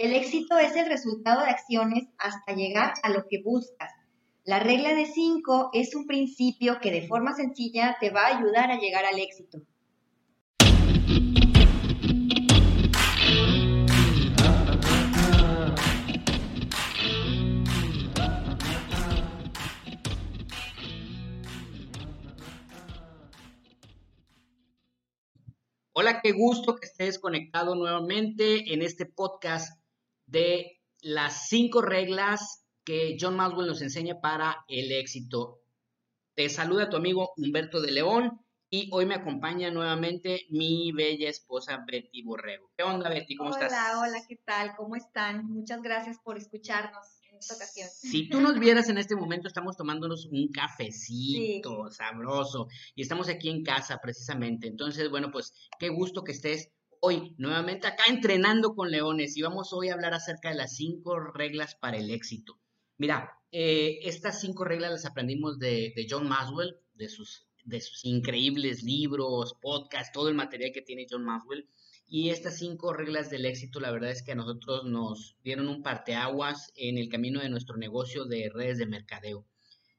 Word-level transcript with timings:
El 0.00 0.14
éxito 0.14 0.56
es 0.56 0.74
el 0.76 0.86
resultado 0.86 1.42
de 1.42 1.50
acciones 1.50 2.08
hasta 2.16 2.54
llegar 2.54 2.94
a 3.02 3.10
lo 3.10 3.26
que 3.28 3.42
buscas. 3.42 3.92
La 4.44 4.58
regla 4.58 4.94
de 4.94 5.04
5 5.04 5.72
es 5.74 5.94
un 5.94 6.06
principio 6.06 6.80
que 6.80 6.90
de 6.90 7.06
forma 7.06 7.34
sencilla 7.34 7.98
te 8.00 8.08
va 8.08 8.22
a 8.22 8.38
ayudar 8.38 8.70
a 8.70 8.78
llegar 8.78 9.04
al 9.04 9.18
éxito. 9.18 9.60
Hola, 25.92 26.22
qué 26.22 26.32
gusto 26.32 26.76
que 26.76 26.86
estés 26.86 27.18
conectado 27.18 27.74
nuevamente 27.74 28.72
en 28.72 28.80
este 28.80 29.04
podcast 29.04 29.79
de 30.30 30.80
las 31.02 31.48
cinco 31.48 31.82
reglas 31.82 32.64
que 32.84 33.16
John 33.20 33.36
Maswell 33.36 33.66
nos 33.66 33.82
enseña 33.82 34.20
para 34.20 34.64
el 34.68 34.92
éxito. 34.92 35.60
Te 36.34 36.48
saluda 36.48 36.88
tu 36.88 36.96
amigo 36.96 37.32
Humberto 37.36 37.80
de 37.80 37.90
León 37.90 38.40
y 38.70 38.88
hoy 38.92 39.04
me 39.04 39.16
acompaña 39.16 39.70
nuevamente 39.70 40.46
mi 40.50 40.92
bella 40.92 41.28
esposa 41.28 41.84
Betty 41.86 42.22
Borrego. 42.22 42.70
¿Qué 42.76 42.84
onda, 42.84 43.08
Betty? 43.08 43.34
¿Cómo 43.34 43.50
estás? 43.50 43.72
Hola, 43.72 44.00
hola, 44.00 44.24
¿qué 44.28 44.36
tal? 44.36 44.74
¿Cómo 44.76 44.94
están? 44.94 45.46
Muchas 45.46 45.82
gracias 45.82 46.18
por 46.22 46.38
escucharnos. 46.38 47.04
En 47.30 47.38
esta 47.38 47.54
ocasión. 47.54 47.88
Si 47.88 48.28
tú 48.28 48.40
nos 48.40 48.58
vieras 48.58 48.88
en 48.88 48.98
este 48.98 49.16
momento, 49.16 49.48
estamos 49.48 49.76
tomándonos 49.76 50.26
un 50.26 50.48
cafecito 50.48 51.90
sabroso 51.90 52.68
y 52.94 53.02
estamos 53.02 53.28
aquí 53.28 53.48
en 53.50 53.64
casa 53.64 53.98
precisamente. 54.02 54.68
Entonces, 54.68 55.10
bueno, 55.10 55.30
pues 55.32 55.52
qué 55.78 55.88
gusto 55.88 56.22
que 56.22 56.32
estés 56.32 56.70
hoy 57.00 57.34
nuevamente 57.38 57.86
acá 57.86 58.04
entrenando 58.08 58.74
con 58.74 58.90
leones 58.90 59.36
y 59.36 59.42
vamos 59.42 59.72
hoy 59.72 59.88
a 59.88 59.94
hablar 59.94 60.14
acerca 60.14 60.50
de 60.50 60.56
las 60.56 60.76
cinco 60.76 61.18
reglas 61.18 61.74
para 61.74 61.96
el 61.96 62.10
éxito. 62.10 62.58
Mira, 62.98 63.32
eh, 63.50 63.98
estas 64.02 64.40
cinco 64.40 64.64
reglas 64.64 64.92
las 64.92 65.06
aprendimos 65.06 65.58
de, 65.58 65.94
John 66.08 66.28
Maswell, 66.28 66.76
de 66.94 67.08
sus, 67.08 67.46
de 67.64 67.80
sus 67.80 68.04
increíbles 68.04 68.82
libros, 68.82 69.54
podcasts, 69.60 70.12
todo 70.12 70.28
el 70.28 70.34
material 70.34 70.72
que 70.72 70.82
tiene 70.82 71.06
John 71.10 71.24
Maswell. 71.24 71.66
Y 72.06 72.30
estas 72.30 72.58
cinco 72.58 72.92
reglas 72.92 73.30
del 73.30 73.46
éxito, 73.46 73.80
la 73.80 73.92
verdad 73.92 74.10
es 74.10 74.22
que 74.22 74.32
a 74.32 74.34
nosotros 74.34 74.84
nos 74.84 75.36
dieron 75.44 75.68
un 75.68 75.82
parteaguas 75.82 76.72
en 76.74 76.98
el 76.98 77.08
camino 77.08 77.40
de 77.40 77.48
nuestro 77.48 77.76
negocio 77.76 78.24
de 78.24 78.50
redes 78.52 78.78
de 78.78 78.86
mercadeo. 78.86 79.46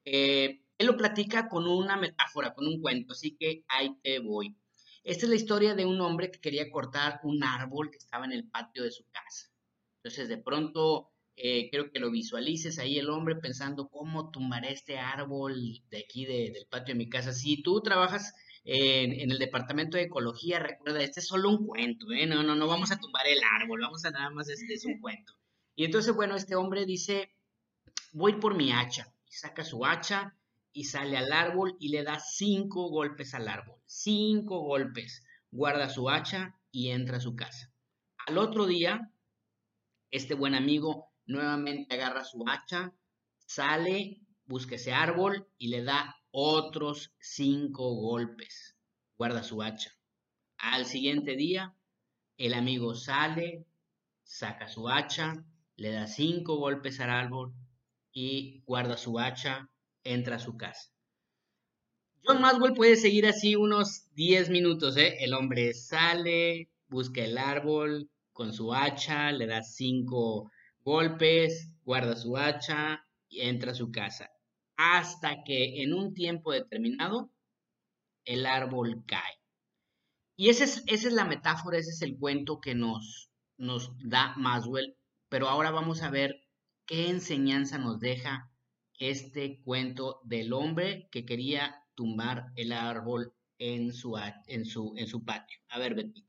Eh, 0.06 0.62
él 0.78 0.88
lo 0.88 0.98
platica 0.98 1.48
con 1.48 1.68
una 1.68 1.96
metáfora, 1.96 2.54
con 2.54 2.68
un 2.68 2.82
cuento, 2.82 3.14
así 3.14 3.36
que 3.38 3.64
ahí 3.68 3.96
te 4.04 4.20
voy. 4.20 4.56
Esta 5.04 5.26
es 5.26 5.30
la 5.30 5.36
historia 5.36 5.74
de 5.74 5.86
un 5.86 6.00
hombre 6.02 6.30
que 6.30 6.40
quería 6.40 6.70
cortar 6.70 7.20
un 7.24 7.44
árbol 7.44 7.90
que 7.90 7.98
estaba 7.98 8.26
en 8.26 8.34
el 8.34 8.48
patio 8.48 8.84
de 8.84 8.92
su 8.92 9.04
casa. 9.10 9.50
Entonces, 9.98 10.30
de 10.30 10.38
pronto, 10.38 11.12
eh, 11.36 11.70
quiero 11.70 11.92
que 11.92 12.00
lo 12.00 12.12
visualices 12.12 12.78
ahí 12.78 13.00
el 13.00 13.10
hombre 13.10 13.36
pensando 13.36 13.90
cómo 13.90 14.30
tumbaré 14.30 14.72
este 14.72 15.00
árbol 15.00 15.82
de 15.90 16.00
aquí 16.00 16.26
del 16.26 16.68
patio 16.70 16.94
de 16.94 17.00
mi 17.00 17.10
casa. 17.10 17.34
Si 17.34 17.64
tú 17.64 17.82
trabajas 17.82 18.34
en, 18.64 19.32
el 19.32 19.40
departamento 19.40 19.98
de 19.98 20.04
ecología, 20.04 20.60
recuerda, 20.60 21.02
este 21.02 21.20
es 21.20 21.28
solo 21.28 21.50
un 21.50 21.66
cuento, 21.66 22.12
¿eh? 22.12 22.28
No, 22.28 22.44
no, 22.44 22.56
no 22.56 22.68
vamos 22.68 22.92
a 22.92 23.00
tumbar 23.00 23.26
el 23.28 23.40
árbol, 23.60 23.82
vamos 23.82 24.06
a 24.06 24.12
nada 24.12 24.30
más, 24.30 24.50
este 24.50 24.74
es 24.74 24.86
un 24.86 25.00
cuento. 25.02 25.34
Y 25.76 25.86
entonces, 25.86 26.14
bueno, 26.14 26.36
este 26.36 26.56
hombre 26.56 26.86
dice, 26.86 27.34
voy 28.14 28.34
por 28.34 28.56
mi 28.56 28.72
hacha. 28.72 29.12
Y 29.28 29.34
saca 29.34 29.64
su 29.64 29.86
hacha 29.86 30.36
y 30.74 30.86
sale 30.86 31.18
al 31.18 31.32
árbol 31.32 31.76
y 31.80 31.90
le 31.90 32.04
da 32.04 32.20
cinco 32.20 32.90
golpes 32.90 33.34
al 33.34 33.48
árbol. 33.48 33.80
Cinco 33.86 34.60
golpes. 34.62 35.24
Guarda 35.52 35.90
su 35.90 36.10
hacha 36.10 36.56
y 36.72 36.90
entra 36.90 37.18
a 37.18 37.22
su 37.22 37.36
casa. 37.36 37.72
Al 38.28 38.38
otro 38.38 38.66
día, 38.66 39.12
este 40.12 40.36
buen 40.36 40.56
amigo 40.56 41.12
nuevamente 41.26 41.94
agarra 41.96 42.24
su 42.24 42.44
hacha, 42.48 42.94
sale, 43.46 44.22
busca 44.46 44.76
ese 44.76 44.94
árbol 44.94 45.48
y 45.58 45.70
le 45.70 45.84
da 45.84 46.16
otros 46.32 47.14
cinco 47.20 47.96
golpes. 47.96 48.78
Guarda 49.18 49.44
su 49.44 49.62
hacha. 49.62 49.92
Al 50.58 50.86
siguiente 50.86 51.36
día, 51.36 51.76
el 52.38 52.54
amigo 52.54 52.96
sale, 52.96 53.66
saca 54.24 54.68
su 54.68 54.88
hacha, 54.88 55.44
le 55.76 55.92
da 55.92 56.08
cinco 56.08 56.58
golpes 56.58 57.00
al 57.00 57.10
árbol 57.10 57.54
y 58.14 58.62
guarda 58.66 58.98
su 58.98 59.20
hacha 59.20 59.71
entra 60.04 60.38
a 60.38 60.40
su 60.40 60.58
casa. 60.58 60.92
John 62.24 62.42
Maswell 62.42 62.74
puede 62.74 62.96
seguir 62.96 63.26
así 63.26 63.56
unos 63.56 64.06
10 64.14 64.50
minutos, 64.50 64.96
¿eh? 64.98 65.18
El 65.22 65.34
hombre 65.34 65.74
sale, 65.74 66.70
busca 66.88 67.24
el 67.24 67.38
árbol 67.38 68.10
con 68.32 68.54
su 68.54 68.74
hacha, 68.74 69.32
le 69.32 69.48
da 69.48 69.64
cinco 69.64 70.52
golpes, 70.84 71.72
guarda 71.84 72.16
su 72.16 72.38
hacha 72.38 73.04
y 73.28 73.42
entra 73.42 73.72
a 73.72 73.76
su 73.76 73.92
casa. 73.92 74.30
Hasta 74.78 75.44
que 75.44 75.82
en 75.82 75.94
un 75.94 76.14
tiempo 76.14 76.52
determinado 76.52 77.32
el 78.26 78.46
árbol 78.46 79.04
cae. 79.08 79.40
Y 80.36 80.50
esa 80.50 80.64
es, 80.64 80.84
esa 80.88 81.08
es 81.08 81.14
la 81.14 81.26
metáfora, 81.26 81.78
ese 81.78 81.92
es 81.92 82.02
el 82.02 82.18
cuento 82.18 82.60
que 82.62 82.76
nos, 82.76 83.32
nos 83.58 83.92
da 84.00 84.36
Maswell. 84.38 84.96
Pero 85.30 85.48
ahora 85.48 85.72
vamos 85.72 86.02
a 86.02 86.10
ver 86.10 86.44
qué 86.86 87.10
enseñanza 87.10 87.78
nos 87.78 88.00
deja 88.00 88.51
este 89.02 89.60
cuento 89.64 90.22
del 90.24 90.54
hombre 90.54 91.10
que 91.12 91.26
quería 91.26 91.84
tumbar 91.96 92.52
el 92.56 92.72
árbol 92.72 93.34
en 93.58 93.94
su, 93.94 94.16
en 94.46 94.64
su, 94.64 94.94
en 94.96 95.08
su 95.08 95.26
patio. 95.26 95.60
A 95.70 95.80
ver, 95.80 95.96
Betty. 95.96 96.24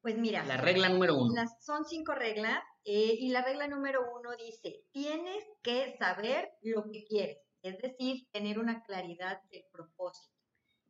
Pues 0.00 0.16
mira. 0.16 0.44
La 0.44 0.56
regla 0.56 0.88
número 0.88 1.16
uno. 1.16 1.34
son 1.60 1.84
cinco 1.84 2.14
reglas 2.14 2.62
eh, 2.84 3.16
y 3.18 3.30
la 3.30 3.44
regla 3.44 3.66
número 3.66 4.02
uno 4.16 4.30
dice, 4.36 4.84
tienes 4.92 5.44
que 5.60 5.96
saber 5.98 6.48
lo 6.62 6.88
que 6.92 7.04
quieres, 7.04 7.38
es 7.62 7.76
decir, 7.78 8.28
tener 8.30 8.60
una 8.60 8.84
claridad 8.84 9.42
de 9.50 9.66
propósito. 9.72 10.32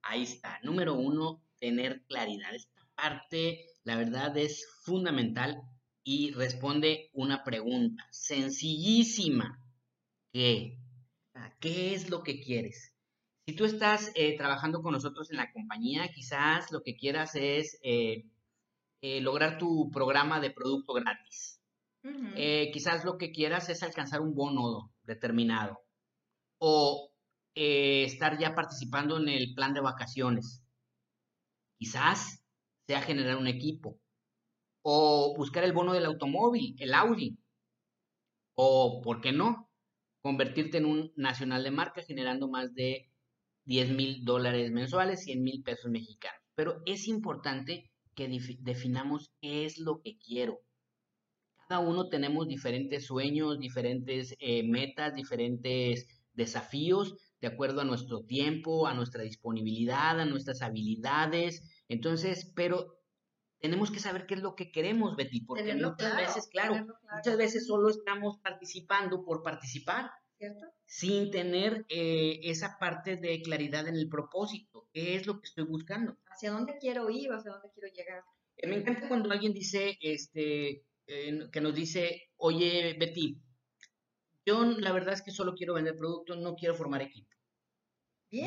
Ahí 0.02 0.24
está. 0.24 0.60
Número 0.62 0.94
uno, 0.94 1.42
tener 1.58 2.04
claridad. 2.04 2.54
Esta 2.54 2.86
parte, 2.94 3.64
la 3.84 3.96
verdad, 3.96 4.36
es 4.36 4.68
fundamental 4.82 5.62
y 6.04 6.32
responde 6.32 7.08
una 7.14 7.42
pregunta 7.42 8.06
sencillísima. 8.10 9.64
¿Qué? 10.38 10.78
¿Qué 11.58 11.94
es 11.94 12.10
lo 12.10 12.22
que 12.22 12.38
quieres? 12.38 12.94
Si 13.44 13.56
tú 13.56 13.64
estás 13.64 14.12
eh, 14.14 14.36
trabajando 14.36 14.82
con 14.82 14.92
nosotros 14.92 15.32
en 15.32 15.38
la 15.38 15.50
compañía, 15.52 16.12
quizás 16.14 16.70
lo 16.70 16.84
que 16.84 16.94
quieras 16.94 17.34
es 17.34 17.80
eh, 17.82 18.24
eh, 19.00 19.20
lograr 19.20 19.58
tu 19.58 19.90
programa 19.90 20.38
de 20.38 20.52
producto 20.52 20.92
gratis. 20.92 21.60
quizás 22.72 23.04
lo 23.04 23.18
que 23.18 23.32
quieras 23.32 23.68
es 23.68 23.82
alcanzar 23.82 24.20
un 24.20 24.36
bono 24.36 24.92
determinado. 25.02 25.80
O 26.58 27.10
estar 27.56 28.38
ya 28.38 28.54
participando 28.54 29.16
en 29.16 29.30
el 29.30 29.54
plan 29.56 29.74
de 29.74 29.80
vacaciones. 29.80 30.62
Quizás 31.80 32.44
sea 32.86 33.02
generar 33.02 33.38
un 33.38 33.48
equipo. 33.48 33.98
O 34.82 35.34
buscar 35.36 35.64
el 35.64 35.72
bono 35.72 35.94
del 35.94 36.06
automóvil, 36.06 36.76
el 36.78 36.94
Audi. 36.94 37.36
O, 38.54 39.00
¿por 39.02 39.20
qué 39.20 39.32
no? 39.32 39.67
Convertirte 40.22 40.78
en 40.78 40.86
un 40.86 41.12
nacional 41.16 41.64
de 41.64 41.70
marca 41.70 42.02
generando 42.02 42.48
más 42.48 42.74
de 42.74 43.08
10 43.64 43.90
mil 43.90 44.24
dólares 44.24 44.70
mensuales, 44.70 45.24
100 45.24 45.42
mil 45.42 45.62
pesos 45.62 45.90
mexicanos. 45.90 46.40
Pero 46.54 46.82
es 46.86 47.06
importante 47.06 47.90
que 48.14 48.28
definamos 48.60 49.30
qué 49.40 49.64
es 49.64 49.78
lo 49.78 50.00
que 50.00 50.18
quiero. 50.18 50.60
Cada 51.68 51.80
uno 51.80 52.08
tenemos 52.08 52.48
diferentes 52.48 53.06
sueños, 53.06 53.58
diferentes 53.60 54.34
eh, 54.40 54.62
metas, 54.62 55.14
diferentes 55.14 56.08
desafíos 56.32 57.14
de 57.40 57.48
acuerdo 57.48 57.82
a 57.82 57.84
nuestro 57.84 58.22
tiempo, 58.24 58.86
a 58.86 58.94
nuestra 58.94 59.22
disponibilidad, 59.22 60.18
a 60.18 60.24
nuestras 60.24 60.62
habilidades. 60.62 61.62
Entonces, 61.88 62.52
pero 62.56 62.97
tenemos 63.60 63.90
que 63.90 64.00
saber 64.00 64.26
qué 64.26 64.34
es 64.34 64.42
lo 64.42 64.54
que 64.54 64.70
queremos, 64.70 65.16
Betty, 65.16 65.40
porque 65.40 65.74
muchas 65.74 66.16
veces, 66.16 66.48
claro, 66.48 66.86
muchas 67.14 67.36
veces 67.36 67.66
solo 67.66 67.90
estamos 67.90 68.38
participando 68.38 69.24
por 69.24 69.42
participar, 69.42 70.10
¿cierto? 70.36 70.66
Sin 70.86 71.30
tener 71.30 71.84
eh, 71.88 72.40
esa 72.44 72.78
parte 72.78 73.16
de 73.16 73.42
claridad 73.42 73.88
en 73.88 73.96
el 73.96 74.08
propósito, 74.08 74.88
qué 74.92 75.16
es 75.16 75.26
lo 75.26 75.40
que 75.40 75.46
estoy 75.46 75.64
buscando. 75.64 76.16
¿Hacia 76.26 76.52
dónde 76.52 76.78
quiero 76.78 77.10
ir 77.10 77.30
o 77.30 77.36
hacia 77.36 77.52
dónde 77.52 77.70
quiero 77.74 77.88
llegar? 77.92 78.22
Eh, 78.56 78.68
me 78.68 78.76
encanta 78.76 79.08
cuando 79.08 79.30
alguien 79.32 79.52
dice, 79.52 79.98
este, 80.00 80.84
eh, 81.06 81.48
que 81.50 81.60
nos 81.60 81.74
dice, 81.74 82.30
oye, 82.36 82.96
Betty, 82.98 83.40
yo 84.46 84.64
la 84.64 84.92
verdad 84.92 85.14
es 85.14 85.22
que 85.22 85.32
solo 85.32 85.54
quiero 85.54 85.74
vender 85.74 85.96
productos, 85.96 86.38
no 86.38 86.54
quiero 86.54 86.74
formar 86.74 87.02
equipo. 87.02 87.28
Bien. 88.30 88.46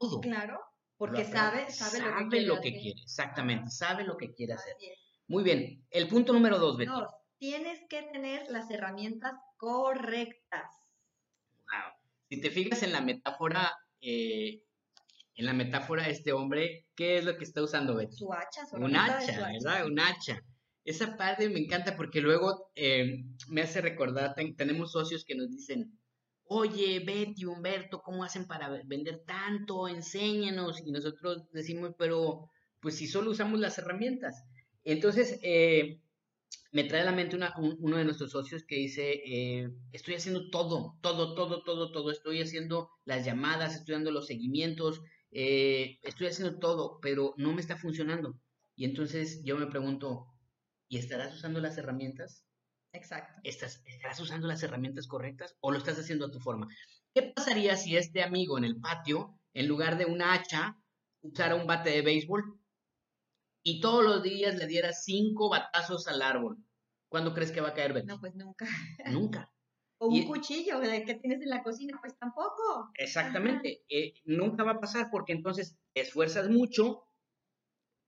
Yo, 0.00 0.20
claro. 0.20 0.58
Porque 1.02 1.24
sabe, 1.24 1.68
sabe, 1.68 1.98
lo 2.42 2.60
que, 2.60 2.78
quiere, 2.78 3.00
exactamente, 3.02 3.72
sabe 3.72 4.04
lo 4.04 4.16
que 4.16 4.32
quiere 4.32 4.52
hacer. 4.52 4.76
Muy 5.26 5.42
bien, 5.42 5.84
el 5.90 6.06
punto 6.06 6.32
número 6.32 6.60
dos, 6.60 6.76
Betty. 6.76 6.92
Dos, 6.92 7.12
tienes 7.38 7.80
que 7.88 8.02
tener 8.12 8.48
las 8.50 8.70
herramientas 8.70 9.32
correctas. 9.56 10.70
Wow. 11.64 11.92
Si 12.28 12.40
te 12.40 12.52
fijas 12.52 12.84
en 12.84 12.92
la 12.92 13.00
metáfora, 13.00 13.76
eh, 14.00 14.62
en 15.34 15.44
la 15.44 15.52
metáfora 15.52 16.04
de 16.04 16.12
este 16.12 16.32
hombre, 16.32 16.86
¿qué 16.94 17.18
es 17.18 17.24
lo 17.24 17.36
que 17.36 17.42
está 17.42 17.64
usando 17.64 17.96
Betty? 17.96 18.18
Su 18.18 18.32
hacha, 18.32 18.64
su 18.64 18.76
Un 18.76 18.94
hacha, 18.94 19.50
¿verdad? 19.50 19.84
Un 19.84 19.98
hacha. 19.98 20.40
esa 20.84 21.16
parte 21.16 21.48
me 21.48 21.58
encanta 21.58 21.96
porque 21.96 22.20
luego 22.20 22.70
eh, 22.76 23.24
me 23.48 23.62
hace 23.62 23.80
recordar, 23.80 24.36
tenemos 24.56 24.92
socios 24.92 25.24
que 25.24 25.34
nos 25.34 25.50
dicen, 25.50 25.98
oye, 26.52 27.00
Betty, 27.00 27.44
Humberto, 27.44 28.02
¿cómo 28.02 28.24
hacen 28.24 28.46
para 28.46 28.68
vender 28.84 29.22
tanto? 29.26 29.88
Enséñanos. 29.88 30.80
Y 30.84 30.92
nosotros 30.92 31.50
decimos, 31.52 31.94
pero 31.98 32.50
pues 32.80 32.96
si 32.96 33.06
solo 33.06 33.30
usamos 33.30 33.60
las 33.60 33.78
herramientas. 33.78 34.44
Entonces, 34.84 35.38
eh, 35.42 36.00
me 36.72 36.84
trae 36.84 37.02
a 37.02 37.04
la 37.04 37.12
mente 37.12 37.36
uno 37.36 37.96
de 37.96 38.04
nuestros 38.04 38.32
socios 38.32 38.64
que 38.64 38.76
dice, 38.76 39.22
eh, 39.26 39.70
estoy 39.92 40.14
haciendo 40.14 40.50
todo, 40.50 40.98
todo, 41.02 41.34
todo, 41.34 41.62
todo, 41.62 41.92
todo, 41.92 42.10
estoy 42.10 42.40
haciendo 42.40 42.90
las 43.04 43.24
llamadas, 43.24 43.74
estoy 43.74 43.94
dando 43.94 44.10
los 44.10 44.26
seguimientos, 44.26 45.00
eh, 45.30 45.98
estoy 46.02 46.28
haciendo 46.28 46.58
todo, 46.58 46.98
pero 47.00 47.34
no 47.36 47.52
me 47.52 47.60
está 47.60 47.76
funcionando. 47.76 48.38
Y 48.74 48.84
entonces 48.86 49.42
yo 49.44 49.56
me 49.58 49.66
pregunto, 49.66 50.26
¿y 50.88 50.98
estarás 50.98 51.34
usando 51.34 51.60
las 51.60 51.76
herramientas? 51.78 52.44
Exacto. 52.92 53.40
¿Estás, 53.42 53.82
¿Estarás 53.86 54.20
usando 54.20 54.46
las 54.46 54.62
herramientas 54.62 55.06
correctas 55.06 55.56
o 55.60 55.70
lo 55.70 55.78
estás 55.78 55.98
haciendo 55.98 56.26
a 56.26 56.30
tu 56.30 56.40
forma? 56.40 56.68
¿Qué 57.14 57.32
pasaría 57.34 57.76
si 57.76 57.96
este 57.96 58.22
amigo 58.22 58.58
en 58.58 58.64
el 58.64 58.80
patio, 58.80 59.38
en 59.54 59.66
lugar 59.68 59.96
de 59.96 60.04
una 60.04 60.34
hacha, 60.34 60.78
usara 61.22 61.54
un 61.54 61.66
bate 61.66 61.90
de 61.90 62.02
béisbol 62.02 62.60
y 63.64 63.80
todos 63.80 64.04
los 64.04 64.22
días 64.22 64.56
le 64.56 64.66
diera 64.66 64.92
cinco 64.92 65.48
batazos 65.48 66.06
al 66.08 66.20
árbol? 66.20 66.58
¿Cuándo 67.08 67.34
crees 67.34 67.52
que 67.52 67.60
va 67.60 67.68
a 67.68 67.74
caer 67.74 67.92
Betty? 67.92 68.06
No, 68.06 68.20
pues 68.20 68.34
nunca. 68.34 68.66
Nunca. 69.06 69.48
O 70.04 70.08
un 70.08 70.24
cuchillo 70.24 70.80
que 70.80 71.14
tienes 71.14 71.42
en 71.42 71.48
la 71.48 71.62
cocina, 71.62 71.96
pues 72.00 72.18
tampoco. 72.18 72.90
Exactamente. 72.94 73.84
Eh, 73.88 74.14
nunca 74.24 74.64
va 74.64 74.72
a 74.72 74.80
pasar 74.80 75.10
porque 75.12 75.32
entonces 75.32 75.78
te 75.92 76.00
esfuerzas 76.00 76.48
mucho, 76.50 77.04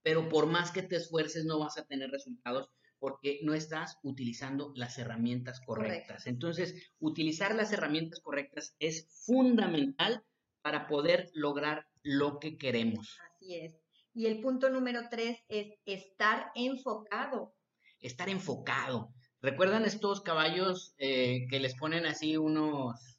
pero 0.02 0.28
por 0.28 0.46
más 0.46 0.72
que 0.72 0.82
te 0.82 0.96
esfuerces 0.96 1.44
no 1.44 1.60
vas 1.60 1.78
a 1.78 1.86
tener 1.86 2.10
resultados 2.10 2.68
porque 2.98 3.40
no 3.42 3.54
estás 3.54 3.98
utilizando 4.02 4.72
las 4.76 4.98
herramientas 4.98 5.60
correctas. 5.60 6.26
Entonces, 6.26 6.92
utilizar 6.98 7.54
las 7.54 7.72
herramientas 7.72 8.20
correctas 8.20 8.74
es 8.78 9.06
fundamental 9.26 10.24
para 10.62 10.86
poder 10.86 11.30
lograr 11.34 11.86
lo 12.02 12.38
que 12.38 12.56
queremos. 12.56 13.18
Así 13.34 13.54
es. 13.56 13.78
Y 14.14 14.26
el 14.26 14.40
punto 14.40 14.70
número 14.70 15.02
tres 15.10 15.38
es 15.48 15.74
estar 15.84 16.52
enfocado. 16.54 17.54
Estar 18.00 18.28
enfocado. 18.28 19.12
¿Recuerdan 19.40 19.84
estos 19.84 20.22
caballos 20.22 20.94
eh, 20.98 21.46
que 21.50 21.60
les 21.60 21.74
ponen 21.74 22.06
así 22.06 22.36
unos 22.36 23.13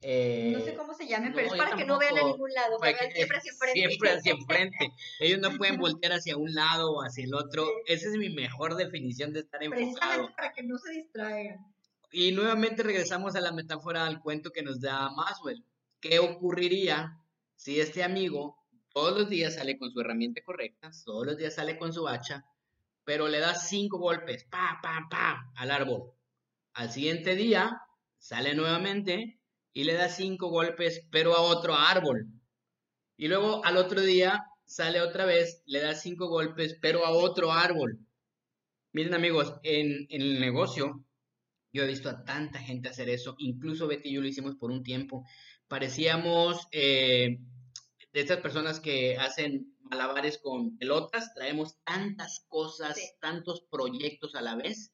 eh, 0.00 0.52
no 0.56 0.64
sé 0.64 0.74
cómo 0.74 0.94
se 0.94 1.08
llaman, 1.08 1.32
pero 1.34 1.48
es 1.48 1.58
para 1.58 1.76
que 1.76 1.84
no 1.84 1.98
vean 1.98 2.16
a 2.18 2.22
ningún 2.22 2.52
lado, 2.52 2.78
para 2.78 2.96
que 2.96 3.10
siempre 3.10 3.38
hacia 3.38 3.50
enfrente. 3.50 3.88
Siempre 3.88 4.10
hacia 4.10 4.32
enfrente. 4.32 4.92
Ellos 5.18 5.40
no 5.40 5.56
pueden 5.56 5.76
voltear 5.80 6.12
hacia 6.12 6.36
un 6.36 6.54
lado 6.54 6.92
o 6.92 7.02
hacia 7.02 7.24
el 7.24 7.34
otro. 7.34 7.66
Esa 7.86 8.08
es 8.08 8.14
mi 8.14 8.30
mejor 8.30 8.76
definición 8.76 9.32
de 9.32 9.40
estar 9.40 9.62
enfocado. 9.62 9.90
Precisamente 9.90 10.34
para 10.36 10.52
que 10.52 10.62
no 10.62 10.78
se 10.78 10.92
distraigan. 10.92 11.58
Y 12.12 12.32
nuevamente 12.32 12.82
regresamos 12.82 13.34
a 13.34 13.40
la 13.40 13.52
metáfora 13.52 14.06
al 14.06 14.20
cuento 14.20 14.50
que 14.50 14.62
nos 14.62 14.80
da 14.80 15.10
Maswell. 15.10 15.64
¿Qué 16.00 16.20
ocurriría 16.20 17.18
si 17.56 17.80
este 17.80 18.04
amigo 18.04 18.56
todos 18.92 19.18
los 19.18 19.28
días 19.28 19.56
sale 19.56 19.78
con 19.78 19.90
su 19.90 20.00
herramienta 20.00 20.40
correcta, 20.42 20.90
todos 21.04 21.26
los 21.26 21.36
días 21.36 21.54
sale 21.54 21.76
con 21.76 21.92
su 21.92 22.06
hacha, 22.06 22.44
pero 23.04 23.26
le 23.26 23.40
da 23.40 23.54
cinco 23.54 23.98
golpes, 23.98 24.44
pa, 24.44 24.78
pa, 24.80 25.06
pa, 25.10 25.50
al 25.56 25.70
árbol? 25.72 26.12
Al 26.74 26.90
siguiente 26.92 27.34
día 27.34 27.82
sale 28.16 28.54
nuevamente 28.54 29.38
y 29.78 29.84
le 29.84 29.92
da 29.92 30.08
cinco 30.08 30.48
golpes, 30.48 31.06
pero 31.08 31.36
a 31.36 31.40
otro 31.40 31.72
árbol. 31.72 32.26
Y 33.16 33.28
luego 33.28 33.64
al 33.64 33.76
otro 33.76 34.00
día 34.00 34.44
sale 34.64 35.00
otra 35.00 35.24
vez, 35.24 35.62
le 35.66 35.78
da 35.78 35.94
cinco 35.94 36.26
golpes, 36.26 36.76
pero 36.82 37.06
a 37.06 37.10
otro 37.10 37.52
árbol. 37.52 38.00
Miren 38.92 39.14
amigos, 39.14 39.54
en, 39.62 40.08
el 40.10 40.40
negocio 40.40 41.04
yo 41.72 41.84
he 41.84 41.86
visto 41.86 42.10
a 42.10 42.24
tanta 42.24 42.58
gente 42.58 42.88
hacer 42.88 43.08
eso, 43.08 43.36
incluso 43.38 43.86
Betty 43.86 44.08
y 44.08 44.14
yo 44.14 44.20
lo 44.20 44.26
hicimos 44.26 44.56
por 44.56 44.72
un 44.72 44.82
tiempo. 44.82 45.24
Parecíamos 45.68 46.66
eh, 46.72 47.38
de 48.12 48.20
estas 48.20 48.38
personas 48.38 48.80
que 48.80 49.16
hacen 49.16 49.76
malabares 49.82 50.38
con 50.38 50.76
pelotas, 50.76 51.32
traemos 51.34 51.76
tantas 51.84 52.44
cosas, 52.48 52.98
tantos 53.20 53.64
proyectos 53.70 54.34
a 54.34 54.42
la 54.42 54.56
vez, 54.56 54.92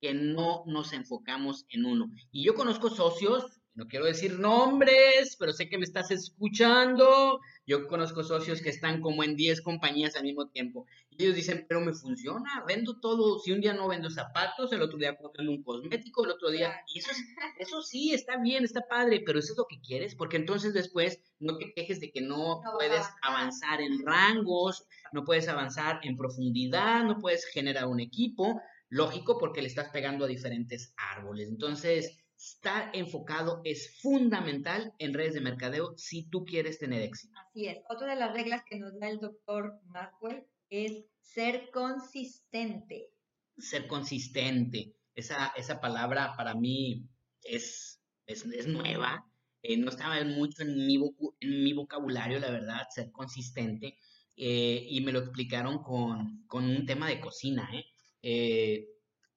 que 0.00 0.14
no 0.14 0.64
nos 0.66 0.94
enfocamos 0.94 1.66
en 1.68 1.84
uno. 1.84 2.10
Y 2.30 2.42
yo 2.42 2.54
conozco 2.54 2.88
socios 2.88 3.61
no 3.74 3.88
quiero 3.88 4.04
decir 4.04 4.38
nombres, 4.38 5.36
pero 5.38 5.52
sé 5.52 5.68
que 5.68 5.78
me 5.78 5.84
estás 5.84 6.10
escuchando. 6.10 7.40
Yo 7.66 7.86
conozco 7.88 8.22
socios 8.22 8.60
que 8.60 8.68
están 8.68 9.00
como 9.00 9.24
en 9.24 9.34
10 9.34 9.62
compañías 9.62 10.14
al 10.14 10.24
mismo 10.24 10.48
tiempo. 10.48 10.84
Y 11.08 11.22
ellos 11.22 11.36
dicen, 11.36 11.64
pero 11.66 11.80
me 11.80 11.94
funciona, 11.94 12.64
vendo 12.68 13.00
todo. 13.00 13.38
Si 13.38 13.50
un 13.50 13.62
día 13.62 13.72
no 13.72 13.88
vendo 13.88 14.10
zapatos, 14.10 14.72
el 14.72 14.82
otro 14.82 14.98
día 14.98 15.16
vendo 15.36 15.52
un 15.52 15.62
cosmético, 15.62 16.24
el 16.24 16.32
otro 16.32 16.50
día... 16.50 16.74
Y 16.92 16.98
eso, 16.98 17.12
eso 17.58 17.82
sí, 17.82 18.12
está 18.12 18.36
bien, 18.36 18.64
está 18.64 18.82
padre, 18.86 19.22
pero 19.24 19.38
eso 19.38 19.52
es 19.52 19.58
lo 19.58 19.66
que 19.66 19.80
quieres, 19.80 20.14
porque 20.16 20.36
entonces 20.36 20.74
después 20.74 21.20
no 21.38 21.56
te 21.56 21.72
quejes 21.72 21.98
de 22.00 22.10
que 22.10 22.20
no, 22.20 22.60
no 22.62 22.72
puedes 22.74 23.06
avanzar 23.22 23.80
en 23.80 24.04
rangos, 24.04 24.86
no 25.12 25.24
puedes 25.24 25.48
avanzar 25.48 26.00
en 26.02 26.18
profundidad, 26.18 27.04
no 27.04 27.18
puedes 27.18 27.46
generar 27.46 27.86
un 27.86 28.00
equipo. 28.00 28.60
Lógico, 28.90 29.38
porque 29.38 29.62
le 29.62 29.68
estás 29.68 29.88
pegando 29.88 30.26
a 30.26 30.28
diferentes 30.28 30.92
árboles. 30.98 31.48
Entonces 31.48 32.21
estar 32.42 32.90
enfocado 32.92 33.60
es 33.62 34.00
fundamental 34.00 34.92
en 34.98 35.14
redes 35.14 35.34
de 35.34 35.40
mercadeo 35.40 35.96
si 35.96 36.24
tú 36.24 36.44
quieres 36.44 36.78
tener 36.78 37.00
éxito. 37.02 37.32
Así 37.48 37.66
es. 37.68 37.78
Otra 37.88 38.08
de 38.08 38.16
las 38.16 38.32
reglas 38.32 38.64
que 38.68 38.78
nos 38.80 38.98
da 38.98 39.08
el 39.08 39.20
doctor 39.20 39.78
Maxwell 39.86 40.44
es 40.68 41.04
ser 41.20 41.70
consistente. 41.70 43.10
Ser 43.56 43.86
consistente. 43.86 44.92
Esa, 45.14 45.52
esa 45.56 45.80
palabra 45.80 46.34
para 46.36 46.54
mí 46.54 47.06
es, 47.44 48.00
es, 48.26 48.44
nueva. 48.66 49.24
Eh, 49.62 49.76
no 49.76 49.90
estaba 49.90 50.24
mucho 50.24 50.62
en 50.62 50.86
mi, 50.86 50.96
en 51.40 51.62
mi 51.62 51.72
vocabulario, 51.74 52.40
la 52.40 52.50
verdad, 52.50 52.88
ser 52.90 53.12
consistente. 53.12 53.98
Eh, 54.36 54.84
y 54.88 55.00
me 55.02 55.12
lo 55.12 55.20
explicaron 55.20 55.80
con, 55.80 56.44
con, 56.48 56.64
un 56.64 56.86
tema 56.86 57.06
de 57.06 57.20
cocina. 57.20 57.70
¿eh? 57.72 58.88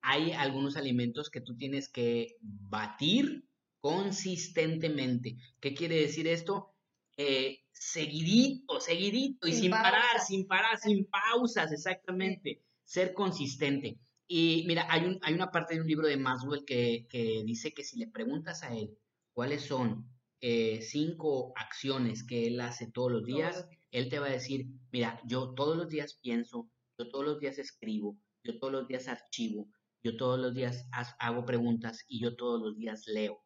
Hay 0.06 0.34
algunos 0.34 0.78
alimentos 0.78 1.32
que 1.32 1.42
tú 1.42 1.58
tienes 1.58 1.90
que 1.90 2.38
batir 2.40 3.44
consistentemente. 3.80 5.36
¿Qué 5.60 5.74
quiere 5.74 5.96
decir 5.96 6.28
esto? 6.28 6.76
Eh, 7.18 7.64
seguidito, 7.72 8.80
seguidito 8.80 9.48
y 9.48 9.54
sin, 9.54 9.72
parar, 9.72 10.20
sin 10.26 10.46
parar, 10.46 10.78
sin 10.78 11.06
pausas, 11.06 11.72
exactamente. 11.72 12.62
Ser 12.84 13.14
consistente. 13.14 13.98
Y 14.28 14.64
mira, 14.68 14.86
hay, 14.90 15.06
un, 15.06 15.20
hay 15.24 15.34
una 15.34 15.50
parte 15.50 15.74
de 15.74 15.82
un 15.82 15.88
libro 15.88 16.08
de 16.08 16.18
Maswell 16.18 16.66
que, 16.66 17.08
dice 17.44 17.74
que 17.74 17.84
si 17.84 17.98
le 17.98 18.08
preguntas 18.08 18.62
a 18.62 18.76
él 18.76 18.96
cuáles 19.34 19.64
son 19.64 20.08
eh, 20.40 20.82
cinco 20.84 21.52
acciones 21.56 22.24
que 22.24 22.46
él 22.46 22.62
hace 22.62 22.92
todos 22.92 23.12
los 23.12 23.26
días, 23.26 23.68
él 23.90 24.10
te 24.10 24.20
va 24.20 24.28
a 24.28 24.32
decir, 24.32 24.68
mira, 24.92 25.20
yo 25.26 25.56
todos 25.56 25.76
los 25.76 25.90
días 25.90 26.20
pienso, 26.22 26.70
yo 27.00 27.10
todos 27.10 27.26
los 27.26 27.40
días 27.40 27.58
escribo, 27.58 28.20
yo 28.44 28.60
todos 28.60 28.72
los 28.72 28.88
días 28.88 29.08
archivo, 29.08 29.68
yo 30.06 30.18
todos 30.18 30.40
los 30.40 30.54
días 30.54 30.88
hago 31.18 31.46
preguntas 31.46 32.06
y 32.08 32.22
yo 32.22 32.36
todos 32.36 32.62
los 32.62 32.78
días 32.78 33.08
leo. 33.08 33.44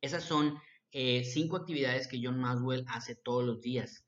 Esas 0.00 0.24
son 0.24 0.58
eh, 0.90 1.22
cinco 1.22 1.58
actividades 1.58 2.08
que 2.08 2.18
John 2.22 2.40
Maswell 2.40 2.86
hace 2.88 3.14
todos 3.14 3.44
los 3.44 3.60
días. 3.60 4.06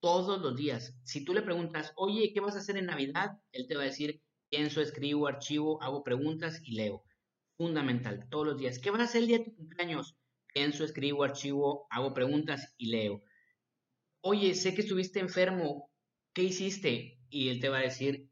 Todos 0.00 0.40
los 0.40 0.56
días. 0.56 0.98
Si 1.04 1.26
tú 1.26 1.34
le 1.34 1.42
preguntas, 1.42 1.92
oye, 1.96 2.32
¿qué 2.32 2.40
vas 2.40 2.56
a 2.56 2.60
hacer 2.60 2.78
en 2.78 2.86
Navidad? 2.86 3.32
Él 3.52 3.66
te 3.68 3.76
va 3.76 3.82
a 3.82 3.86
decir, 3.86 4.22
pienso, 4.48 4.80
escribo, 4.80 5.26
archivo, 5.26 5.82
hago 5.82 6.02
preguntas 6.02 6.62
y 6.64 6.72
leo. 6.76 7.04
Fundamental, 7.58 8.26
todos 8.30 8.46
los 8.46 8.56
días. 8.56 8.78
¿Qué 8.78 8.90
vas 8.90 9.00
a 9.00 9.04
hacer 9.04 9.22
el 9.22 9.28
día 9.28 9.38
de 9.38 9.44
tu 9.44 9.56
cumpleaños? 9.56 10.16
Pienso, 10.54 10.84
escribo, 10.84 11.22
archivo, 11.22 11.86
hago 11.90 12.14
preguntas 12.14 12.74
y 12.78 12.86
leo. 12.86 13.22
Oye, 14.22 14.54
sé 14.54 14.74
que 14.74 14.80
estuviste 14.80 15.20
enfermo, 15.20 15.90
¿qué 16.32 16.44
hiciste? 16.44 17.20
Y 17.28 17.50
él 17.50 17.60
te 17.60 17.68
va 17.68 17.78
a 17.78 17.82
decir, 17.82 18.30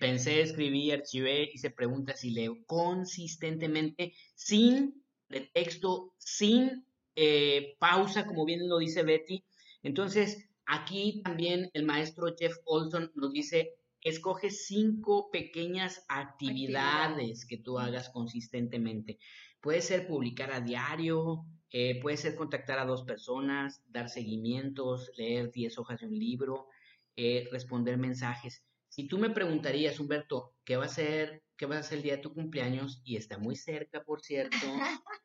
pensé, 0.00 0.40
escribí, 0.40 0.90
archivé 0.90 1.50
y 1.52 1.58
se 1.58 1.70
pregunta 1.70 2.16
si 2.16 2.30
leo 2.30 2.58
consistentemente, 2.66 4.12
sin 4.34 5.02
pretexto, 5.26 6.14
sin 6.18 6.86
eh, 7.16 7.76
pausa, 7.78 8.26
como 8.26 8.44
bien 8.44 8.68
lo 8.68 8.78
dice 8.78 9.02
Betty. 9.02 9.44
Entonces, 9.82 10.48
aquí 10.66 11.22
también 11.22 11.70
el 11.72 11.84
maestro 11.84 12.34
Jeff 12.38 12.56
Olson 12.64 13.10
nos 13.14 13.32
dice, 13.32 13.74
escoge 14.00 14.50
cinco 14.50 15.30
pequeñas 15.30 16.04
actividades 16.08 17.46
que 17.46 17.58
tú 17.58 17.78
hagas 17.78 18.10
consistentemente. 18.10 19.18
Puede 19.60 19.80
ser 19.80 20.06
publicar 20.06 20.52
a 20.52 20.60
diario, 20.60 21.46
eh, 21.70 22.00
puede 22.00 22.18
ser 22.18 22.34
contactar 22.36 22.78
a 22.78 22.84
dos 22.84 23.02
personas, 23.04 23.82
dar 23.88 24.08
seguimientos, 24.08 25.10
leer 25.16 25.50
diez 25.50 25.78
hojas 25.78 26.00
de 26.00 26.06
un 26.06 26.18
libro, 26.18 26.68
eh, 27.16 27.48
responder 27.50 27.96
mensajes. 27.96 28.62
Si 28.94 29.08
tú 29.08 29.18
me 29.18 29.30
preguntarías, 29.30 29.98
Humberto, 29.98 30.54
¿qué 30.62 30.76
va 30.76 30.84
a 30.84 30.88
ser, 30.88 31.42
qué 31.56 31.66
va 31.66 31.78
a 31.78 31.82
ser 31.82 31.98
el 31.98 32.04
día 32.04 32.14
de 32.14 32.22
tu 32.22 32.32
cumpleaños? 32.32 33.02
Y 33.04 33.16
está 33.16 33.38
muy 33.38 33.56
cerca, 33.56 34.04
por 34.04 34.22
cierto. 34.22 34.56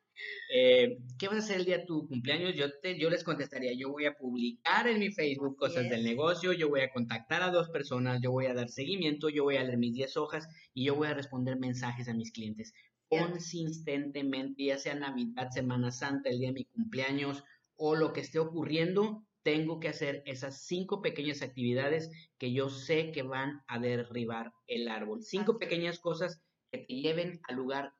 Eh, 0.52 0.98
¿Qué 1.18 1.28
vas 1.28 1.36
a 1.36 1.38
hacer 1.38 1.60
el 1.60 1.64
día 1.64 1.78
de 1.78 1.86
tu 1.86 2.06
cumpleaños? 2.06 2.54
Yo, 2.54 2.66
te, 2.82 2.98
yo 2.98 3.08
les 3.08 3.24
contestaría, 3.24 3.72
yo 3.72 3.88
voy 3.88 4.04
a 4.04 4.12
publicar 4.12 4.86
en 4.86 4.98
mi 4.98 5.10
Facebook 5.10 5.56
cosas 5.56 5.88
del 5.88 6.04
negocio, 6.04 6.52
yo 6.52 6.68
voy 6.68 6.82
a 6.82 6.92
contactar 6.92 7.42
a 7.42 7.50
dos 7.50 7.70
personas, 7.70 8.20
yo 8.20 8.30
voy 8.30 8.44
a 8.44 8.52
dar 8.52 8.68
seguimiento, 8.68 9.30
yo 9.30 9.44
voy 9.44 9.56
a 9.56 9.64
leer 9.64 9.78
mis 9.78 9.94
10 9.94 10.18
hojas 10.18 10.46
y 10.74 10.84
yo 10.84 10.94
voy 10.94 11.08
a 11.08 11.14
responder 11.14 11.58
mensajes 11.58 12.06
a 12.06 12.12
mis 12.12 12.32
clientes 12.32 12.74
consistentemente, 13.08 14.62
ya 14.62 14.76
sea 14.76 14.94
Navidad, 14.94 15.48
Semana 15.52 15.90
Santa, 15.90 16.28
el 16.28 16.38
día 16.38 16.48
de 16.48 16.54
mi 16.54 16.64
cumpleaños 16.66 17.42
o 17.76 17.96
lo 17.96 18.12
que 18.12 18.20
esté 18.20 18.38
ocurriendo, 18.38 19.24
tengo 19.42 19.80
que 19.80 19.88
hacer 19.88 20.22
esas 20.26 20.66
cinco 20.66 21.00
pequeñas 21.00 21.42
actividades 21.42 22.10
que 22.38 22.52
yo 22.52 22.68
sé 22.68 23.12
que 23.12 23.22
van 23.22 23.62
a 23.66 23.78
derribar 23.78 24.52
el 24.66 24.88
árbol. 24.88 25.22
Cinco 25.22 25.58
pequeñas 25.58 25.98
cosas 25.98 26.42
que 26.70 26.78
te 26.78 26.94
lleven 26.94 27.40
al 27.48 27.56
lugar 27.56 27.94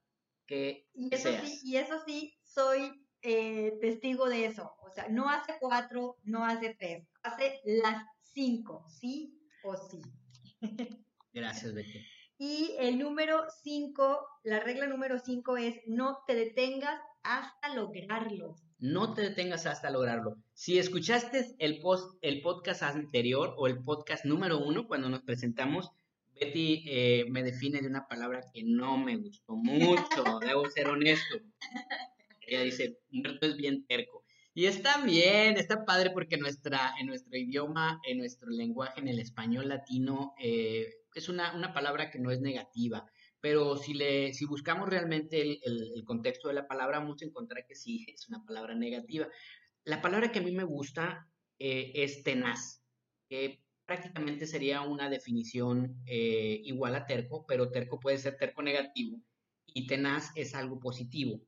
que 0.46 0.86
y 0.94 1.14
eso 1.14 1.30
Sí, 1.44 1.60
y 1.64 1.76
eso 1.76 2.02
sí, 2.06 2.34
soy 2.42 3.06
eh, 3.22 3.78
testigo 3.80 4.28
de 4.28 4.46
eso. 4.46 4.72
O 4.82 4.90
sea, 4.90 5.08
no 5.08 5.28
hace 5.30 5.54
cuatro, 5.60 6.16
no 6.24 6.44
hace 6.44 6.74
tres, 6.78 7.06
hace 7.22 7.60
las 7.64 8.04
cinco, 8.20 8.86
sí 8.88 9.40
o 9.62 9.76
sí. 9.76 10.00
Gracias, 11.32 11.72
Betty. 11.72 12.04
Y 12.38 12.74
el 12.78 12.98
número 12.98 13.44
cinco, 13.62 14.26
la 14.42 14.60
regla 14.60 14.86
número 14.86 15.18
cinco 15.18 15.56
es 15.56 15.76
no 15.86 16.24
te 16.26 16.34
detengas 16.34 17.00
hasta 17.22 17.74
lograrlo. 17.74 18.56
No 18.80 19.12
te 19.12 19.20
detengas 19.20 19.66
hasta 19.66 19.90
lograrlo. 19.90 20.38
Si 20.54 20.78
escuchaste 20.78 21.54
el, 21.58 21.80
post, 21.80 22.16
el 22.22 22.40
podcast 22.40 22.82
anterior 22.82 23.54
o 23.58 23.66
el 23.66 23.78
podcast 23.82 24.24
número 24.24 24.58
uno, 24.58 24.88
cuando 24.88 25.10
nos 25.10 25.20
presentamos, 25.20 25.90
Betty 26.40 26.84
eh, 26.86 27.26
me 27.28 27.42
define 27.42 27.82
de 27.82 27.88
una 27.88 28.08
palabra 28.08 28.40
que 28.54 28.62
no 28.64 28.96
me 28.96 29.16
gustó 29.16 29.54
mucho, 29.54 30.24
debo 30.40 30.68
ser 30.70 30.88
honesto. 30.88 31.40
Ella 32.40 32.62
dice, 32.62 32.98
muerto 33.10 33.46
es 33.46 33.56
bien 33.58 33.84
terco. 33.86 34.24
Y 34.54 34.64
está 34.64 35.04
bien, 35.04 35.58
está 35.58 35.84
padre 35.84 36.10
porque 36.10 36.38
nuestra, 36.38 36.94
en 36.98 37.06
nuestro 37.06 37.36
idioma, 37.36 38.00
en 38.04 38.16
nuestro 38.16 38.48
lenguaje, 38.48 39.00
en 39.00 39.08
el 39.08 39.18
español 39.18 39.68
latino, 39.68 40.32
eh, 40.42 40.86
es 41.14 41.28
una, 41.28 41.54
una, 41.54 41.74
palabra 41.74 42.10
que 42.10 42.18
no 42.18 42.30
es 42.30 42.40
negativa. 42.40 43.04
Pero 43.40 43.76
si, 43.76 43.94
le, 43.94 44.34
si 44.34 44.44
buscamos 44.44 44.88
realmente 44.88 45.40
el, 45.40 45.60
el, 45.64 46.04
contexto 46.04 46.48
de 46.48 46.54
la 46.54 46.66
palabra, 46.66 46.98
vamos 46.98 47.22
a 47.22 47.24
encontrar 47.24 47.64
que 47.66 47.74
sí, 47.74 48.04
es 48.12 48.28
una 48.28 48.44
palabra 48.44 48.74
negativa. 48.74 49.28
La 49.84 50.02
palabra 50.02 50.30
que 50.30 50.40
a 50.40 50.42
mí 50.42 50.52
me 50.52 50.64
gusta 50.64 51.26
eh, 51.58 51.92
es 51.94 52.22
tenaz, 52.22 52.82
que 53.28 53.62
prácticamente 53.86 54.46
sería 54.46 54.82
una 54.82 55.10
definición 55.10 56.02
eh, 56.06 56.60
igual 56.64 56.94
a 56.94 57.06
terco, 57.06 57.44
pero 57.46 57.70
terco 57.70 57.98
puede 57.98 58.18
ser 58.18 58.36
terco 58.36 58.62
negativo 58.62 59.20
y 59.66 59.86
tenaz 59.86 60.30
es 60.36 60.54
algo 60.54 60.78
positivo. 60.78 61.40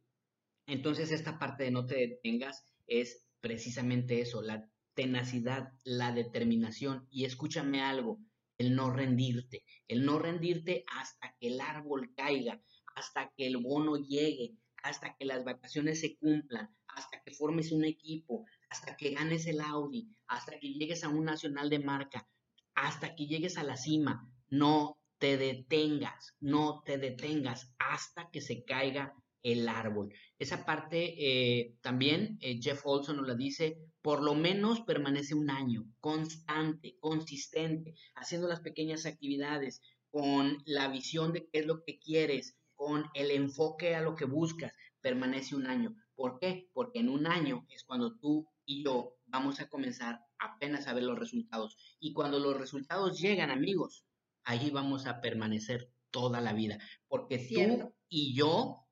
Entonces 0.66 1.12
esta 1.12 1.38
parte 1.38 1.64
de 1.64 1.70
no 1.70 1.86
te 1.86 1.96
detengas 1.96 2.64
es 2.86 3.26
precisamente 3.40 4.20
eso, 4.20 4.42
la 4.42 4.68
tenacidad, 4.94 5.72
la 5.84 6.12
determinación. 6.12 7.06
Y 7.10 7.24
escúchame 7.24 7.82
algo, 7.82 8.18
el 8.62 8.74
no 8.74 8.90
rendirte, 8.90 9.64
el 9.88 10.04
no 10.06 10.18
rendirte 10.18 10.84
hasta 10.86 11.34
que 11.38 11.48
el 11.48 11.60
árbol 11.60 12.12
caiga, 12.16 12.62
hasta 12.94 13.32
que 13.36 13.46
el 13.46 13.56
bono 13.56 13.96
llegue, 13.96 14.56
hasta 14.82 15.16
que 15.16 15.24
las 15.24 15.44
vacaciones 15.44 16.00
se 16.00 16.16
cumplan, 16.16 16.68
hasta 16.88 17.20
que 17.22 17.32
formes 17.32 17.72
un 17.72 17.84
equipo, 17.84 18.44
hasta 18.70 18.96
que 18.96 19.10
ganes 19.10 19.46
el 19.46 19.60
Audi, 19.60 20.08
hasta 20.28 20.58
que 20.58 20.72
llegues 20.72 21.02
a 21.04 21.08
un 21.08 21.24
nacional 21.24 21.70
de 21.70 21.78
marca, 21.78 22.28
hasta 22.74 23.14
que 23.14 23.26
llegues 23.26 23.58
a 23.58 23.64
la 23.64 23.76
cima. 23.76 24.28
No 24.48 24.98
te 25.18 25.36
detengas, 25.36 26.34
no 26.40 26.82
te 26.84 26.98
detengas 26.98 27.72
hasta 27.78 28.30
que 28.30 28.40
se 28.40 28.64
caiga 28.64 29.14
el 29.42 29.68
árbol. 29.68 30.12
Esa 30.38 30.64
parte 30.64 31.14
eh, 31.18 31.76
también 31.80 32.38
eh, 32.40 32.60
Jeff 32.62 32.82
Olson 32.84 33.16
nos 33.16 33.26
la 33.26 33.34
dice, 33.34 33.78
por 34.02 34.22
lo 34.22 34.34
menos 34.34 34.80
permanece 34.80 35.34
un 35.34 35.48
año, 35.48 35.86
constante, 36.00 36.96
consistente, 36.98 37.94
haciendo 38.14 38.48
las 38.48 38.60
pequeñas 38.60 39.06
actividades, 39.06 39.80
con 40.10 40.58
la 40.66 40.88
visión 40.88 41.32
de 41.32 41.48
qué 41.48 41.60
es 41.60 41.66
lo 41.66 41.82
que 41.84 41.98
quieres, 41.98 42.58
con 42.74 43.04
el 43.14 43.30
enfoque 43.30 43.94
a 43.94 44.02
lo 44.02 44.14
que 44.14 44.24
buscas, 44.24 44.72
permanece 45.00 45.54
un 45.54 45.66
año. 45.66 45.94
¿Por 46.14 46.38
qué? 46.38 46.68
Porque 46.74 46.98
en 46.98 47.08
un 47.08 47.26
año 47.26 47.64
es 47.70 47.84
cuando 47.84 48.18
tú 48.18 48.46
y 48.64 48.84
yo 48.84 49.16
vamos 49.26 49.60
a 49.60 49.68
comenzar 49.68 50.20
apenas 50.38 50.86
a 50.86 50.94
ver 50.94 51.04
los 51.04 51.18
resultados. 51.18 51.76
Y 51.98 52.12
cuando 52.12 52.38
los 52.38 52.56
resultados 52.56 53.18
llegan, 53.18 53.50
amigos, 53.50 54.04
allí 54.44 54.70
vamos 54.70 55.06
a 55.06 55.20
permanecer 55.20 55.90
toda 56.10 56.40
la 56.40 56.52
vida. 56.52 56.78
Porque 57.08 57.38
tú 57.38 57.94
y 58.08 58.34
yo 58.34 58.86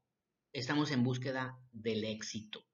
estamos 0.52 0.90
en 0.90 1.04
búsqueda 1.04 1.58
del 1.72 2.04
éxito. 2.04 2.64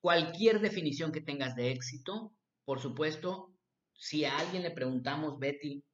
Cualquier 0.00 0.60
definición 0.60 1.12
que 1.12 1.20
tengas 1.20 1.54
de 1.56 1.70
éxito, 1.70 2.32
por 2.64 2.80
supuesto, 2.80 3.52
si 3.92 4.24
a 4.24 4.38
alguien 4.38 4.62
le 4.62 4.70
preguntamos, 4.70 5.38
Betty, 5.38 5.84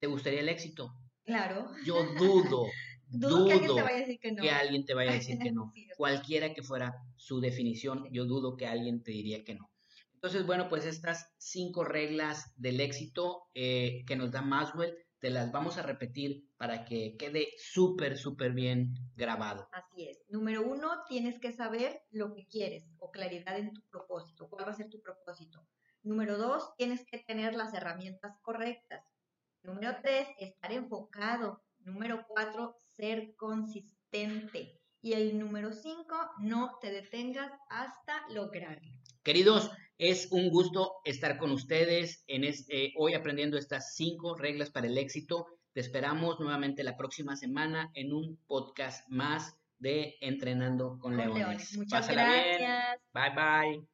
¿te 0.00 0.06
gustaría 0.06 0.40
el 0.40 0.48
éxito? 0.48 0.92
Claro. 1.24 1.70
Yo 1.86 2.04
dudo, 2.14 2.66
dudo, 3.06 3.46
que, 3.46 3.54
alguien 3.54 4.84
te 4.84 4.94
vaya 4.94 5.12
a 5.12 5.14
decir 5.14 5.38
que 5.38 5.52
no. 5.52 5.72
Cualquiera 5.96 6.52
que 6.52 6.62
fuera 6.62 6.94
su 7.16 7.40
definición, 7.40 8.08
yo 8.10 8.24
dudo 8.24 8.56
que 8.56 8.66
alguien 8.66 9.02
te 9.02 9.12
diría 9.12 9.44
que 9.44 9.54
no. 9.54 9.70
Entonces, 10.14 10.46
bueno, 10.46 10.68
pues 10.68 10.86
estas 10.86 11.32
cinco 11.38 11.84
reglas 11.84 12.52
del 12.56 12.80
éxito 12.80 13.50
eh, 13.54 14.04
que 14.06 14.16
nos 14.16 14.32
da 14.32 14.40
Maswell, 14.40 14.96
te 15.24 15.30
las 15.30 15.50
vamos 15.50 15.78
a 15.78 15.82
repetir 15.82 16.50
para 16.58 16.84
que 16.84 17.16
quede 17.16 17.54
súper, 17.56 18.18
súper 18.18 18.52
bien 18.52 18.92
grabado. 19.16 19.66
Así 19.72 20.06
es. 20.06 20.22
Número 20.28 20.60
uno, 20.60 21.02
tienes 21.08 21.38
que 21.38 21.50
saber 21.50 22.02
lo 22.10 22.34
que 22.34 22.46
quieres 22.46 22.84
o 22.98 23.10
claridad 23.10 23.56
en 23.58 23.72
tu 23.72 23.80
propósito. 23.88 24.50
¿Cuál 24.50 24.68
va 24.68 24.72
a 24.72 24.76
ser 24.76 24.90
tu 24.90 25.00
propósito? 25.00 25.66
Número 26.02 26.36
dos, 26.36 26.74
tienes 26.76 27.06
que 27.06 27.20
tener 27.20 27.54
las 27.54 27.72
herramientas 27.72 28.36
correctas. 28.42 29.02
Número 29.62 29.96
tres, 30.02 30.28
estar 30.38 30.70
enfocado. 30.72 31.62
Número 31.78 32.26
cuatro, 32.28 32.76
ser 32.94 33.34
consistente. 33.36 34.78
Y 35.00 35.14
el 35.14 35.38
número 35.38 35.72
cinco, 35.72 36.16
no 36.38 36.76
te 36.82 36.90
detengas 36.90 37.50
hasta 37.70 38.28
lograrlo. 38.28 38.92
Queridos, 39.22 39.70
es 39.98 40.28
un 40.30 40.50
gusto 40.50 40.94
estar 41.04 41.38
con 41.38 41.52
ustedes 41.52 42.24
en 42.26 42.44
este, 42.44 42.92
hoy 42.96 43.14
aprendiendo 43.14 43.56
estas 43.56 43.94
cinco 43.94 44.34
reglas 44.34 44.70
para 44.70 44.86
el 44.86 44.98
éxito. 44.98 45.46
Te 45.72 45.80
esperamos 45.80 46.40
nuevamente 46.40 46.84
la 46.84 46.96
próxima 46.96 47.36
semana 47.36 47.90
en 47.94 48.12
un 48.12 48.38
podcast 48.46 49.08
más 49.08 49.56
de 49.78 50.16
Entrenando 50.20 50.98
con, 50.98 51.16
Leones. 51.16 51.76
Muchas 51.76 52.08
gracias. 52.08 52.98
Bye 53.12 53.34
bye. 53.34 53.93